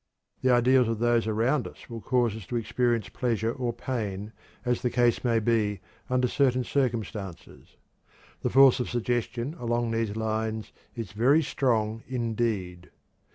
[0.41, 4.33] The ideals of those around us will cause us to experience pleasure or pain,
[4.65, 7.77] as the case may be, under certain circumstances;
[8.41, 12.89] the force of suggestion along these lines is very strong indeed.